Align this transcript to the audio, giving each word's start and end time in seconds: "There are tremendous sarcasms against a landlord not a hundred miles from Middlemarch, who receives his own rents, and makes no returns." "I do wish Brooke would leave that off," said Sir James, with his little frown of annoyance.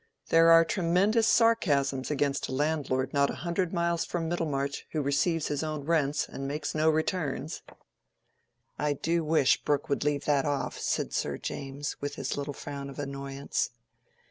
"There 0.29 0.51
are 0.51 0.65
tremendous 0.65 1.27
sarcasms 1.27 2.09
against 2.09 2.47
a 2.47 2.51
landlord 2.51 3.13
not 3.13 3.29
a 3.29 3.35
hundred 3.45 3.71
miles 3.71 4.03
from 4.03 4.27
Middlemarch, 4.27 4.87
who 4.93 5.01
receives 5.03 5.49
his 5.49 5.61
own 5.61 5.81
rents, 5.83 6.27
and 6.27 6.47
makes 6.47 6.73
no 6.73 6.89
returns." 6.89 7.61
"I 8.79 8.93
do 8.93 9.23
wish 9.23 9.61
Brooke 9.63 9.89
would 9.89 10.03
leave 10.03 10.25
that 10.25 10.45
off," 10.45 10.79
said 10.79 11.13
Sir 11.13 11.37
James, 11.37 11.97
with 12.01 12.15
his 12.15 12.35
little 12.35 12.51
frown 12.55 12.89
of 12.89 12.97
annoyance. 12.97 13.69